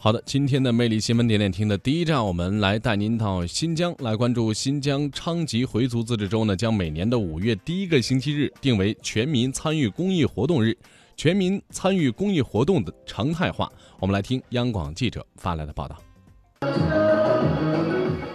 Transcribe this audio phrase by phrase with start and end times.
[0.00, 10.76] 好的，今天的魅力新闻点点听的第一站，我们来带您到新疆，来关注新疆昌吉回族自治州呢，将每年的五月第一个星期日定为全民参与公益活动日，
[11.16, 13.68] 全民参与公益活动的常态化。
[13.98, 16.00] 我们来听央广记者发来的报道。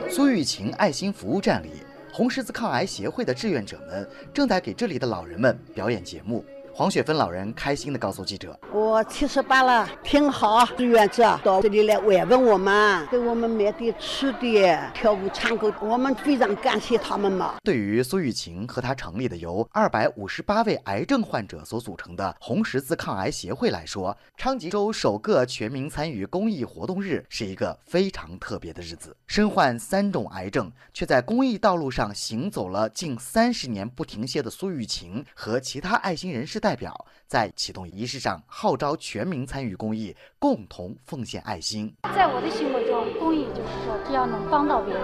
[0.09, 1.70] 苏玉琴爱心服务站里，
[2.11, 6.43] 红十字抗癌协会的志愿者们正在给这里的老人们表演节目。
[6.75, 10.66] 黄雪芬老人开心地告诉记者：“我七十八了，挺好。
[10.75, 29.15] 志愿者到这里来慰问我们，给我们买点吃的，跳舞唱歌，我们非常感谢他们嘛。”对于苏玉琴和她成立的由二百五十八位癌症患者所组成的红十字抗癌协会来说，昌吉州首个全民参与公益活动日是一个非常特别的日子。
[29.27, 36.62] 身患三种癌症，却在公益道路上行走了近三十年不停歇的苏玉琴和其他爱心人士。
[36.63, 36.95] 代表
[37.27, 41.93] 在启动仪式上号召全民参与公益，共同奉献爱心。
[42.15, 45.04] 在我的心目中，公益就是说，只要能帮到别人，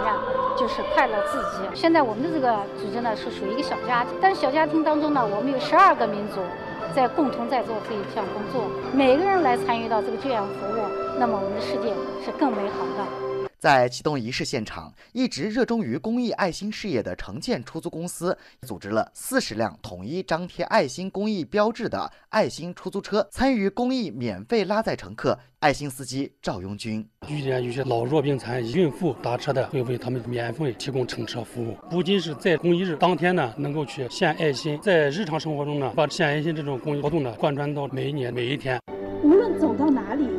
[0.57, 1.67] 就是快乐自己。
[1.75, 6.39] 现在我们的这个组织呢，是属于一个小家庭，但是小家庭当中呢，我们有十二个民族
[6.95, 8.63] 在共同在做这一项工作，
[8.95, 10.87] 每个人来参与到这个志愿服务，
[11.19, 11.91] 那么我们的世界
[12.23, 13.28] 是更美好的。
[13.59, 25.37] 在启动仪式现场，一直热衷于公益爱心事业的城建出租公司组织了四十辆统一张贴爱心公益标志的爱心出租车，参与公益免费拉载乘客。
[25.59, 31.75] 爱心司机赵拥军遇见有些老弱病残、孕妇打车的，会为他们免费提供乘车服务。
[31.89, 38.79] 不仅是在公益日当天呢，能够去献爱心，在日常生活中呢，把献爱心这种公益活动呢，贯穿到每一年每一天。
[39.21, 40.29] 无论走到哪里，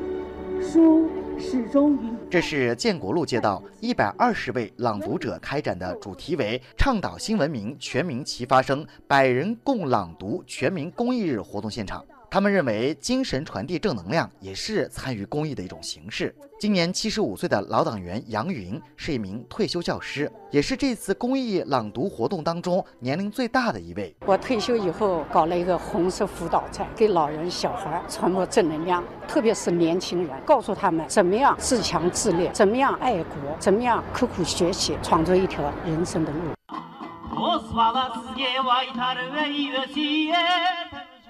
[0.63, 1.07] 书
[1.41, 2.15] 始终与。
[2.31, 12.05] 这是建国路街道一百二十位朗读者开展的主题为“倡导新文明，全民齐发声，百人共朗读”全民公益日活动现场。
[12.33, 16.33] 他们认为，精神传递正能量也是参与公益的一种形式。
[16.61, 24.15] 今年七十五岁的老党员杨云是一名退休教师，也是这次公益朗读活动当中年龄最大的一位。
[24.25, 36.39] 我退休以后搞了一个红色辅导站，给老人、小孩传播正能量，特别是年轻人，告诉他们怎么样自强自立，怎么样爱国，怎么样刻苦学习，创作一条人生的路。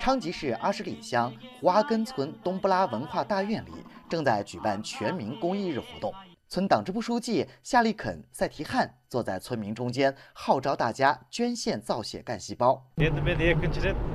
[0.01, 1.31] 昌吉市阿什里乡
[1.61, 3.73] 胡阿根村东布拉文化大院里
[4.09, 6.11] 正在举办全民公益日活动。
[6.49, 12.83] 村党支部书记夏利肯赛提汉坐在村民中间，号召大家捐献造血干细胞。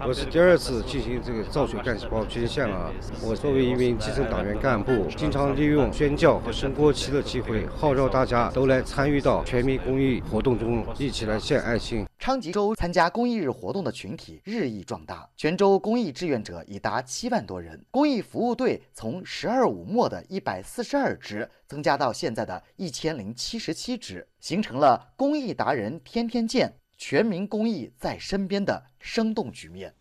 [0.06, 2.91] 我是第二次进行这个造血干细胞捐献了。
[3.22, 12.06] 我作为一名基层党员干部，经常利用宣教和升国旗的机会，号召大家都来参与到全民公益活动中，一起来献爱心。
[12.25, 29.94] 昌吉州参加公益日活动的群体日益壮大，全州公益志愿者已达七万多人，公益服务队从“十二五”末的一百四十二支增加到现在的一千零七十七支，形成了公益达人天天见、全民公益在身边的生动局面。